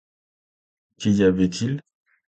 [0.97, 1.83] Qu’y avait-il?